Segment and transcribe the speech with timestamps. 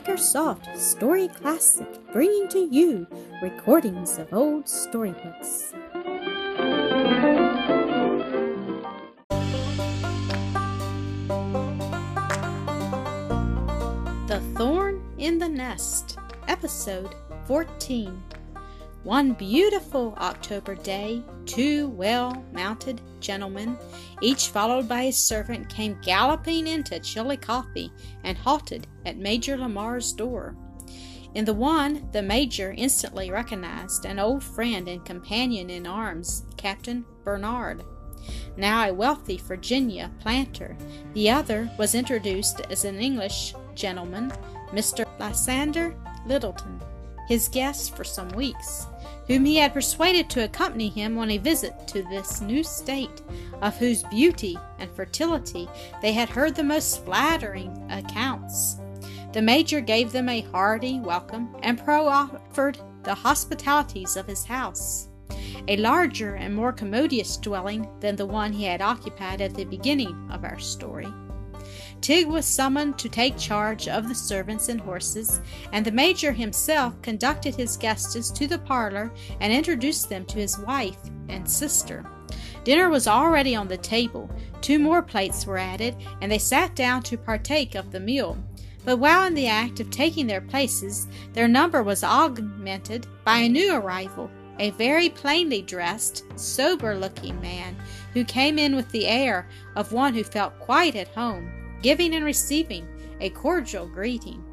[0.00, 3.06] Makersoft Story Classic, bringing to you
[3.42, 5.74] recordings of old storybooks.
[14.26, 17.14] The Thorn in the Nest, Episode
[17.46, 18.22] 14.
[19.04, 23.78] One beautiful October day, two well mounted gentlemen,
[24.20, 27.90] each followed by his servant, came galloping into Chillicothe
[28.24, 30.54] and halted at Major Lamar's door.
[31.32, 37.06] In the one, the Major instantly recognized an old friend and companion in arms, Captain
[37.24, 37.82] Bernard,
[38.58, 40.76] now a wealthy Virginia planter.
[41.14, 44.30] The other was introduced as an English gentleman,
[44.74, 45.06] Mr.
[45.18, 45.94] Lysander
[46.26, 46.82] Littleton
[47.30, 48.88] his guest for some weeks,
[49.28, 53.22] whom he had persuaded to accompany him on a visit to this new state,
[53.62, 55.68] of whose beauty and fertility
[56.02, 58.80] they had heard the most flattering accounts.
[59.32, 65.06] The major gave them a hearty welcome and proffered the hospitalities of his house,
[65.68, 70.28] a larger and more commodious dwelling than the one he had occupied at the beginning
[70.32, 71.06] of our story.
[72.00, 75.40] Tig was summoned to take charge of the servants and horses,
[75.72, 80.58] and the major himself conducted his guests to the parlor and introduced them to his
[80.60, 80.98] wife
[81.28, 82.04] and sister.
[82.64, 84.30] Dinner was already on the table.
[84.62, 88.38] Two more plates were added, and they sat down to partake of the meal.
[88.84, 93.48] But while in the act of taking their places, their number was augmented by a
[93.48, 97.76] new arrival, a very plainly dressed, sober looking man,
[98.14, 102.24] who came in with the air of one who felt quite at home giving and
[102.24, 102.86] receiving
[103.20, 104.44] a cordial greeting.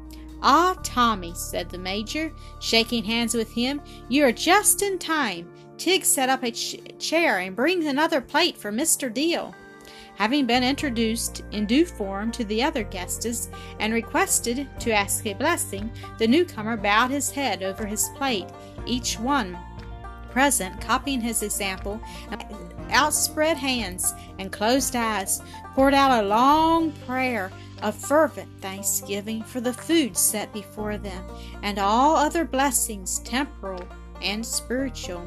[0.42, 5.50] Ah, Tommy, said the Major, shaking hands with him, you are just in time.
[5.78, 9.12] Tig set up a ch- chair and brings another plate for Mr.
[9.12, 9.54] Deal.
[10.16, 15.34] Having been introduced in due form to the other guests and requested to ask a
[15.34, 18.46] blessing, the newcomer bowed his head over his plate,
[18.86, 19.56] each one
[20.30, 22.00] present copying his example,
[22.90, 25.42] outspread hands and closed eyes,
[25.78, 27.52] poured out a long prayer
[27.82, 31.24] of fervent thanksgiving for the food set before them
[31.62, 33.80] and all other blessings temporal
[34.20, 35.24] and spiritual,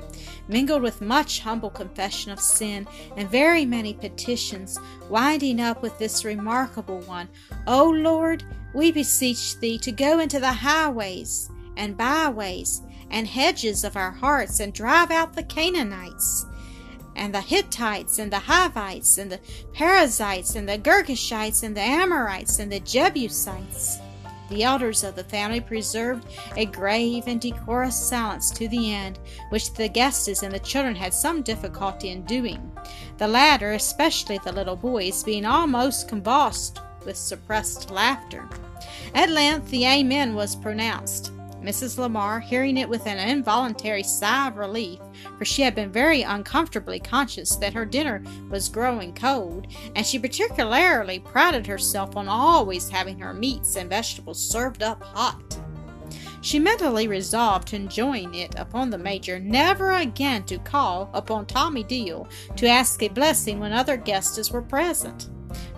[0.49, 2.85] mingled with much humble confession of sin
[3.15, 4.77] and very many petitions,
[5.09, 7.29] winding up with this remarkable one.
[7.65, 13.95] O Lord, we beseech thee to go into the highways and byways and hedges of
[13.95, 16.45] our hearts and drive out the Canaanites
[17.15, 19.39] and the Hittites and the Hivites and the
[19.73, 23.99] Perizzites and the Girgashites and the Amorites and the Jebusites.
[24.49, 26.27] The elders of the family preserved
[26.57, 29.17] a grave and decorous silence to the end,
[29.47, 32.69] which the guests and the children had some difficulty in doing,
[33.17, 38.47] the latter, especially the little boys, being almost convulsed with suppressed laughter.
[39.15, 41.31] At length the Amen was pronounced.
[41.61, 41.97] Mrs.
[41.97, 44.99] Lamar, hearing it with an involuntary sigh of relief,
[45.37, 50.19] for she had been very uncomfortably conscious that her dinner was growing cold, and she
[50.19, 55.57] particularly prided herself on always having her meats and vegetables served up hot.
[56.41, 61.83] She mentally resolved to enjoin it upon the Major never again to call upon Tommy
[61.83, 65.29] Deal to ask a blessing when other guests were present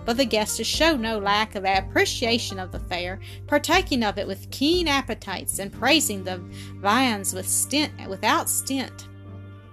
[0.04, 4.50] but the guests showed no lack of appreciation of the fare, partaking of it with
[4.50, 6.38] keen appetites and praising the
[6.76, 9.08] viands with stint, without stint.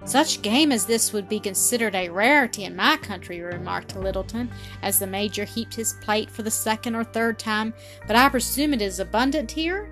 [0.04, 4.50] Such game as this would be considered a rarity in my country, remarked Littleton,
[4.82, 7.72] as the Major heaped his plate for the second or third time,
[8.06, 9.90] but I presume it is abundant here?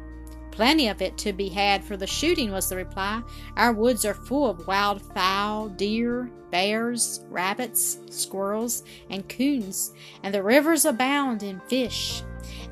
[0.51, 3.23] Plenty of it to be had for the shooting, was the reply.
[3.57, 9.93] Our woods are full of wild fowl, deer, bears, rabbits, squirrels, and coons,
[10.25, 12.23] and the rivers abound in fish.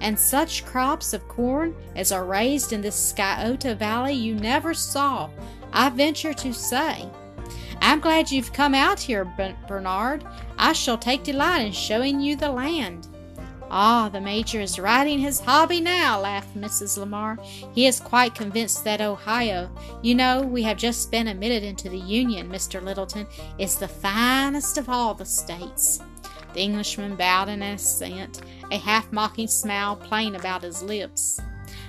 [0.00, 5.30] And such crops of corn as are raised in this Scioto Valley you never saw,
[5.72, 7.08] I venture to say.
[7.80, 9.24] I'm glad you've come out here,
[9.66, 10.24] Bernard.
[10.58, 13.08] I shall take delight in showing you the land.
[13.70, 16.96] Ah, the Major is riding his hobby now, laughed Mrs.
[16.96, 17.38] Lamar.
[17.74, 19.70] He is quite convinced that Ohio,
[20.02, 22.82] you know, we have just been admitted into the Union, Mr.
[22.82, 23.26] Littleton,
[23.58, 26.00] is the finest of all the states.
[26.54, 31.38] The Englishman bowed in assent, a half mocking smile playing about his lips.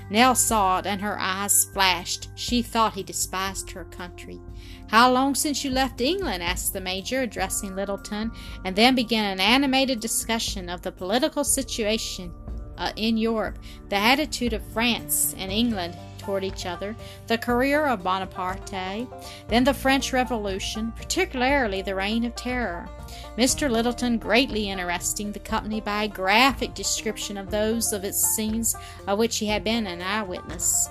[0.10, 2.30] Nell saw it, and her eyes flashed.
[2.36, 4.42] She thought he despised her country.
[4.90, 6.42] How long since you left England?
[6.42, 8.32] asked the Major, addressing Littleton,
[8.66, 12.34] and then began an animated discussion of the political situation
[12.76, 13.60] uh, in Europe,
[13.90, 16.96] the attitude of France and England toward each other
[17.28, 19.08] the career of Bonaparte,
[19.48, 22.90] then the French Revolution, particularly the Reign of Terror.
[23.38, 23.70] Mr.
[23.70, 28.76] Littleton greatly interesting the company by a graphic description of those of its scenes
[29.08, 30.90] of which he had been an eyewitness.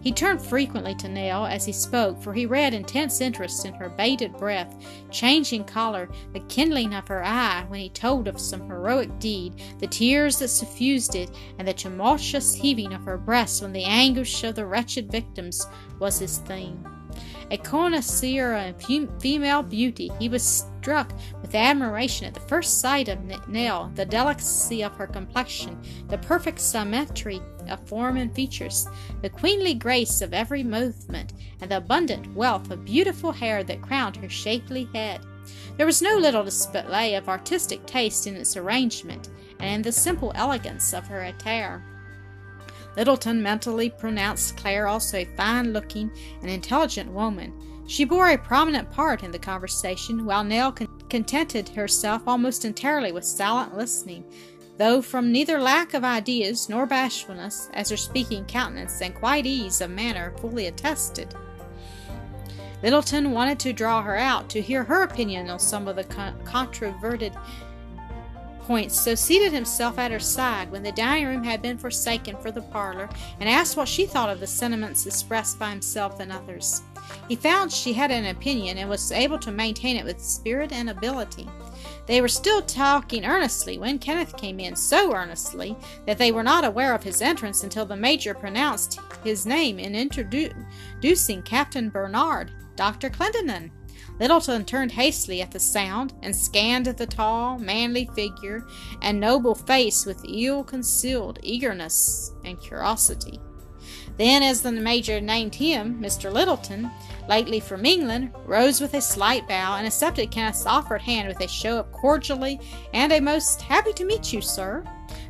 [0.00, 3.88] He turned frequently to Nell as he spoke, for he read intense interest in her
[3.88, 4.74] bated breath,
[5.10, 9.86] changing color, the kindling of her eye when he told of some heroic deed, the
[9.86, 14.54] tears that suffused it, and the tumultuous heaving of her breast when the anguish of
[14.54, 15.66] the wretched victims
[15.98, 16.86] was his theme.
[17.50, 21.12] A connoisseur in female beauty, he was struck
[21.42, 25.76] with admiration at the first sight of Nell, the delicacy of her complexion,
[26.06, 27.40] the perfect symmetry
[27.70, 28.86] of form and features,
[29.22, 34.16] the queenly grace of every movement, and the abundant wealth of beautiful hair that crowned
[34.16, 35.20] her shapely head.
[35.76, 40.32] There was no little display of artistic taste in its arrangement, and in the simple
[40.34, 41.82] elegance of her attire.
[42.96, 46.10] Littleton mentally pronounced Claire also a fine looking
[46.42, 47.52] and intelligent woman.
[47.86, 53.12] She bore a prominent part in the conversation, while Nell con- contented herself almost entirely
[53.12, 54.24] with silent listening,
[54.80, 59.82] though from neither lack of ideas nor bashfulness, as her speaking countenance and quiet ease
[59.82, 61.34] of manner fully attested.
[62.82, 66.34] Littleton wanted to draw her out to hear her opinion on some of the con-
[66.44, 67.34] controverted
[68.62, 72.50] points, so seated himself at her side when the dining room had been forsaken for
[72.50, 76.80] the parlor, and asked what she thought of the sentiments expressed by himself and others.
[77.28, 80.90] He found she had an opinion and was able to maintain it with spirit and
[80.90, 81.48] ability.
[82.06, 85.76] They were still talking earnestly when Kenneth came in, so earnestly
[86.06, 89.94] that they were not aware of his entrance until the Major pronounced his name in
[89.94, 93.10] introducing Captain Bernard, Dr.
[93.10, 93.70] Clendenin.
[94.18, 98.66] Littleton turned hastily at the sound and scanned the tall, manly figure
[99.02, 103.40] and noble face with ill concealed eagerness and curiosity.
[104.16, 106.32] Then, as the Major named him, Mr.
[106.32, 106.90] Littleton,
[107.28, 111.48] lately from England, rose with a slight bow and accepted Kenneth's offered hand with a
[111.48, 112.60] show of cordially
[112.92, 114.84] and a most happy to meet you, sir.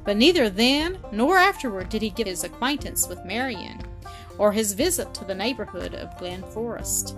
[0.05, 3.81] But neither then nor afterward did he give his acquaintance with Marian,
[4.38, 7.17] or his visit to the neighborhood of Glen Forest.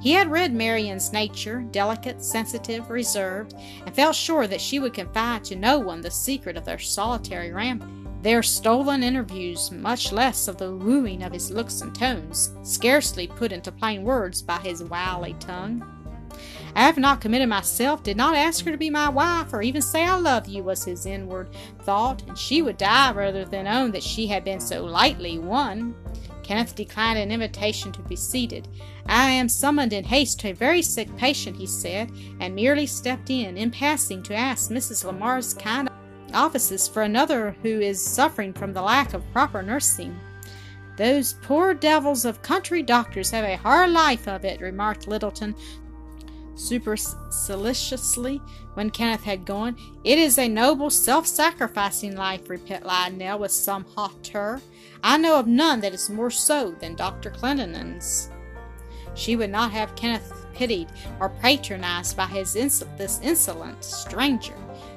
[0.00, 3.54] He had read Marian's nature, delicate, sensitive, reserved,
[3.84, 7.52] and felt sure that she would confide to no one the secret of their solitary
[7.52, 7.88] ramble.
[8.22, 13.52] Their stolen interviews, much less of the wooing of his looks and tones, scarcely put
[13.52, 15.84] into plain words by his wily tongue.
[16.74, 19.80] I have not committed myself, did not ask her to be my wife, or even
[19.80, 21.48] say I love you, was his inward
[21.82, 25.94] thought, and she would die rather than own that she had been so lightly won.
[26.42, 28.68] Kenneth declined an invitation to be seated.
[29.06, 33.30] I am summoned in haste to a very sick patient, he said, and merely stepped
[33.30, 35.04] in, in passing, to ask Mrs.
[35.04, 35.88] Lamar's kind
[36.36, 40.18] offices for another who is suffering from the lack of proper nursing.
[40.96, 45.54] Those poor devils of country doctors have a hard life of it, remarked Littleton
[46.56, 48.40] superciliously
[48.74, 49.76] when Kenneth had gone.
[50.04, 54.60] It is a noble, self sacrificing life, replied Nell with some hauteur.
[55.02, 57.30] I know of none that is more so than Dr.
[57.30, 58.30] Clendenin's.
[59.14, 60.88] She would not have Kenneth pitied
[61.20, 64.56] or patronized by his this insolent stranger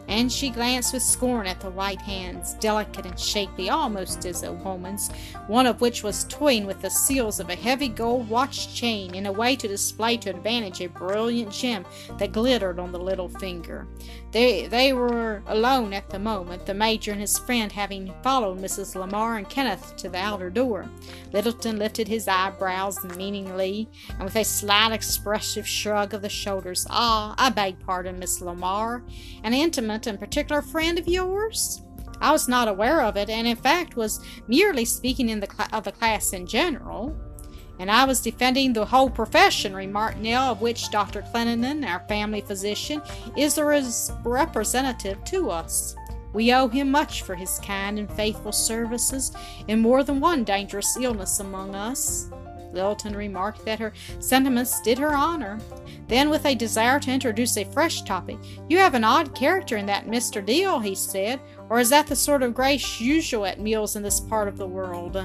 [0.10, 4.52] and she glanced with scorn at the white hands, delicate and shapely almost as a
[4.52, 5.10] woman's,
[5.46, 9.28] one of which was toying with the seals of a heavy gold watch chain in
[9.28, 11.86] a way to display to advantage a brilliant gem
[12.18, 13.88] that glittered on the little finger.
[14.32, 18.96] They, they were alone at the moment, the Major and his friend having followed Mrs.
[18.96, 20.88] Lamar and Kenneth to the outer door.
[21.34, 27.36] Littleton lifted his eyebrows meaningly, and with a slight expressive shrug of the shoulders, Ah,
[27.38, 29.04] I beg pardon, Miss Lamar.
[29.44, 31.82] An intimate and particular friend of yours?
[32.22, 35.70] I was not aware of it, and in fact was merely speaking in the cl-
[35.72, 37.16] of the class in general.
[37.80, 41.22] And I was defending the whole profession, remarked Nell, of which Dr.
[41.22, 43.02] Clendenin, our family physician,
[43.38, 45.96] is a res- representative to us.
[46.34, 49.32] We owe him much for his kind and faithful services
[49.68, 52.30] in more than one dangerous illness among us.
[52.74, 55.60] Littleton remarked that her sentiments did her honor.
[56.08, 59.86] Then, with a desire to introduce a fresh topic, You have an odd character in
[59.88, 60.46] that Mr.
[60.46, 64.20] Deal, he said, or is that the sort of grace usual at meals in this
[64.20, 65.24] part of the world?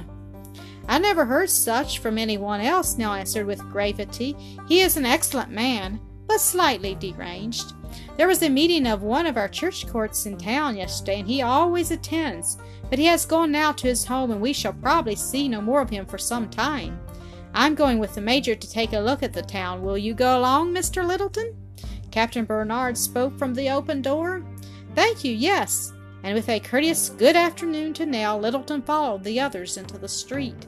[0.86, 4.36] I never heard such from any one else, Nell answered with gravity.
[4.68, 7.72] He is an excellent man, but slightly deranged.
[8.16, 11.42] There was a meeting of one of our church courts in town yesterday, and he
[11.42, 12.58] always attends,
[12.90, 15.80] but he has gone now to his home, and we shall probably see no more
[15.80, 16.98] of him for some time.
[17.56, 19.80] I'm going with the Major to take a look at the town.
[19.80, 21.06] Will you go along, Mr.
[21.06, 21.54] Littleton?
[22.10, 24.44] Captain Bernard spoke from the open door.
[24.96, 25.92] Thank you, yes.
[26.24, 30.66] And with a courteous good afternoon to Nell, Littleton followed the others into the street.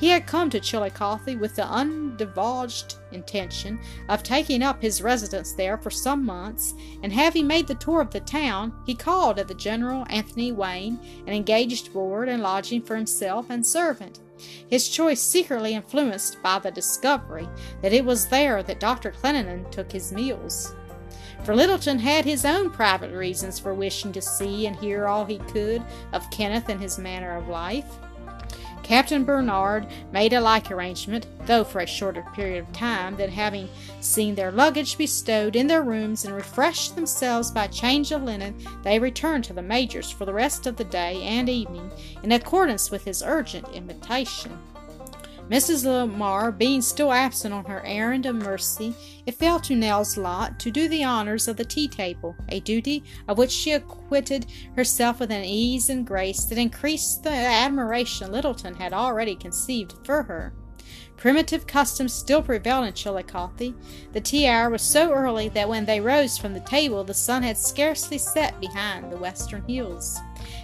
[0.00, 5.76] He had come to Chillicothe with the undivulged intention of taking up his residence there
[5.76, 9.54] for some months, and having made the tour of the town, he called at the
[9.54, 14.20] General Anthony Wayne and engaged board and lodging for himself and servant.
[14.68, 17.48] His choice secretly influenced by the discovery
[17.82, 19.10] that it was there that Dr.
[19.10, 20.74] Clendenin took his meals.
[21.44, 25.38] For Littleton had his own private reasons for wishing to see and hear all he
[25.38, 25.82] could
[26.12, 27.98] of Kenneth and his manner of life.
[28.90, 33.68] Captain Barnard made a like arrangement, though for a shorter period of time than having
[34.00, 38.98] seen their luggage bestowed in their rooms and refreshed themselves by change of linen, they
[38.98, 41.88] returned to the Major's for the rest of the day and evening,
[42.24, 44.58] in accordance with his urgent invitation.
[45.50, 45.84] Mrs.
[45.84, 48.94] Lamar being still absent on her errand of mercy,
[49.26, 53.02] it fell to Nell's lot to do the honors of the tea table, a duty
[53.26, 58.76] of which she acquitted herself with an ease and grace that increased the admiration Littleton
[58.76, 60.54] had already conceived for her.
[61.16, 63.74] Primitive customs still prevailed in Chillicothe.
[64.12, 67.42] The tea hour was so early that when they rose from the table the sun
[67.42, 70.20] had scarcely set behind the western hills,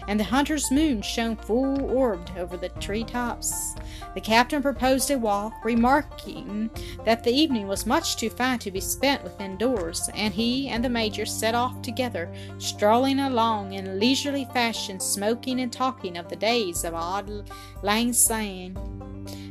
[0.08, 3.74] and the hunter's moon shone full orbed over the tree tops.
[4.14, 6.70] The captain proposed a walk, remarking
[7.04, 10.84] that the evening was much too fine to be spent within doors, and he and
[10.84, 16.36] the major set off together, strolling along in leisurely fashion, smoking and talking of the
[16.36, 17.50] days of Auld
[17.82, 18.76] Lang Syne.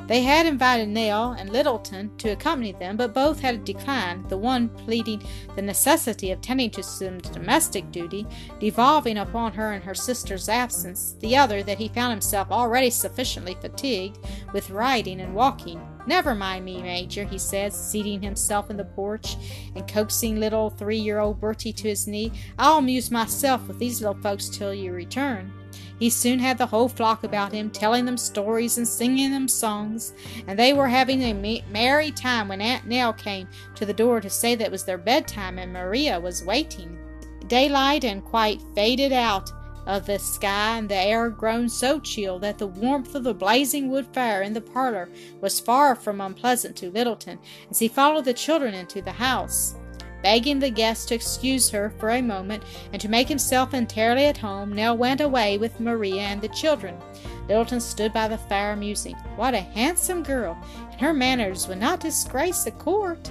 [0.07, 4.69] They had invited Nell and Littleton to accompany them, but both had declined, the one
[4.69, 5.23] pleading
[5.55, 8.27] the necessity of tending to some domestic duty
[8.59, 13.55] devolving upon her in her sister's absence, the other that he found himself already sufficiently
[13.59, 14.19] fatigued
[14.53, 15.81] with riding and walking.
[16.05, 19.37] Never mind me, Major, he said, seating himself in the porch
[19.75, 22.31] and coaxing little three year old Bertie to his knee.
[22.59, 25.51] I'll amuse myself with these little folks till you return.
[25.99, 30.13] He soon had the whole flock about him, telling them stories and singing them songs,
[30.47, 34.29] and they were having a merry time when Aunt Nell came to the door to
[34.29, 36.97] say that it was their bedtime and Maria was waiting.
[37.47, 39.51] Daylight and quite faded out
[39.85, 43.89] of the sky, and the air grown so chill that the warmth of the blazing
[43.89, 45.09] wood fire in the parlor
[45.41, 47.39] was far from unpleasant to Littleton
[47.69, 49.75] as he followed the children into the house.
[50.25, 54.37] Begging the guest to excuse her for a moment and to make himself entirely at
[54.37, 56.97] home, Nell went away with Maria and the children.
[57.47, 59.13] Littleton stood by the fire musing.
[59.35, 60.57] What a handsome girl,
[60.91, 63.29] and her manners would not disgrace the court.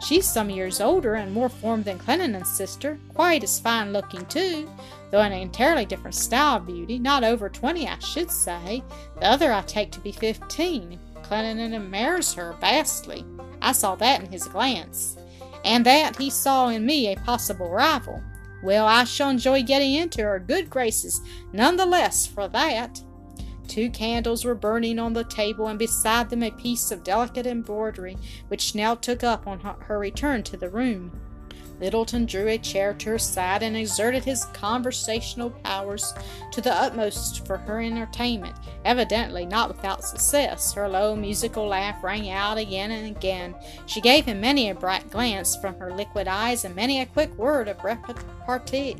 [0.00, 4.70] She's some years older and more formed than Clendenin's sister, quite as fine looking too,
[5.10, 8.82] though in an entirely different style of beauty, not over twenty I should say.
[9.20, 10.98] The other I take to be fifteen.
[11.24, 13.22] Clendenin admires her vastly.
[13.60, 15.18] I saw that in his glance
[15.66, 18.22] and that he saw in me a possible rival.
[18.62, 21.20] Well, I shall enjoy getting into her good graces
[21.52, 23.02] none the less for that.
[23.68, 28.16] Two candles were burning on the table, and beside them a piece of delicate embroidery,
[28.46, 31.20] which Nell took up on her return to the room.
[31.80, 36.14] Littleton drew a chair to her side and exerted his conversational powers
[36.52, 40.72] to the utmost for her entertainment, evidently not without success.
[40.72, 43.54] Her low musical laugh rang out again and again.
[43.84, 47.36] She gave him many a bright glance from her liquid eyes and many a quick
[47.36, 48.96] word of repartee.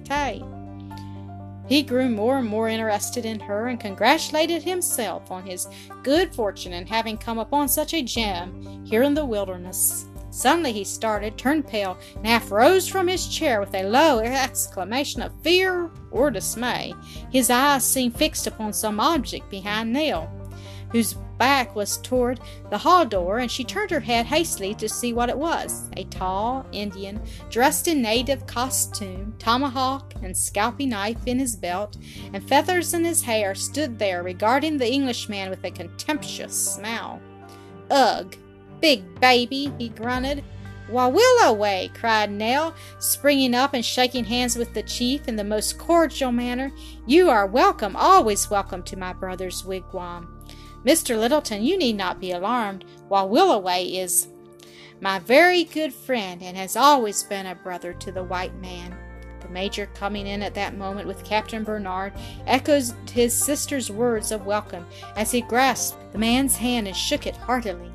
[1.69, 5.67] He grew more and more interested in her and congratulated himself on his
[6.05, 10.07] good fortune in having come upon such a gem here in the wilderness.
[10.37, 15.23] Suddenly he started, turned pale, and half rose from his chair with a low exclamation
[15.23, 16.93] of fear or dismay.
[17.33, 20.31] His eyes seemed fixed upon some object behind Nell,
[20.93, 25.15] whose back was toward the hall door, and she turned her head hastily to see
[25.15, 25.89] what it was.
[25.97, 31.97] A tall Indian, dressed in native costume, tomahawk and scalping knife in his belt,
[32.35, 37.23] and feathers in his hair, stood there regarding the Englishman with a contemptuous smile.
[37.91, 38.37] Ugh!
[38.81, 40.45] Big baby, he grunted.
[40.89, 45.79] Why, Willoway, cried Nell, springing up and shaking hands with the chief in the most
[45.79, 46.71] cordial manner.
[47.07, 50.29] You are welcome, always welcome to my brother's wigwam.
[50.85, 51.19] Mr.
[51.19, 54.29] Littleton, you need not be alarmed, while Willoway is
[55.01, 58.97] my very good friend and has always been a brother to the white man.
[59.41, 62.13] The major, coming in at that moment with Captain Barnard,
[62.47, 67.37] echoed his sister's words of welcome as he grasped the man's hand and shook it
[67.37, 67.91] heartily.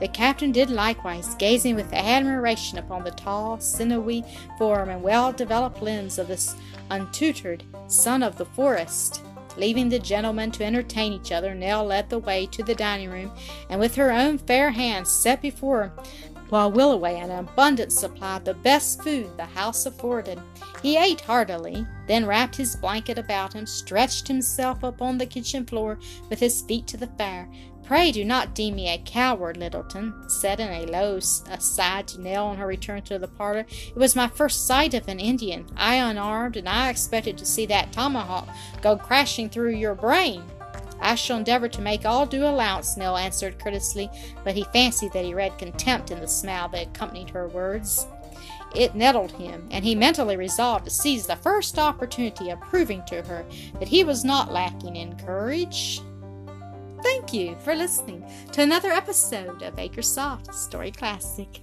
[0.00, 4.24] The captain did likewise, gazing with admiration upon the tall, sinewy
[4.58, 6.56] form and well developed limbs of this
[6.90, 9.22] untutored son of the forest.
[9.56, 13.30] Leaving the gentlemen to entertain each other, Nell led the way to the dining room,
[13.70, 15.92] and with her own fair hands set before
[16.48, 20.40] while Willoway an abundant supply of the best food the house afforded.
[20.82, 25.98] He ate heartily, then wrapped his blanket about him, stretched himself upon the kitchen floor
[26.28, 27.48] with his feet to the fire.
[27.84, 32.46] Pray do not deem me a coward, Littleton, said in a low aside to Nell
[32.46, 33.66] on her return to the parlor.
[33.68, 37.66] It was my first sight of an Indian, I unarmed, and I expected to see
[37.66, 38.48] that tomahawk
[38.80, 40.42] go crashing through your brain.
[41.00, 44.10] I shall endeavor to make all due allowance, Nell answered courteously,
[44.44, 48.06] but he fancied that he read contempt in the smile that accompanied her words.
[48.74, 53.22] It nettled him, and he mentally resolved to seize the first opportunity of proving to
[53.22, 53.44] her
[53.78, 56.00] that he was not lacking in courage.
[57.02, 61.60] Thank you for listening to another episode of Acresoft Story Classic.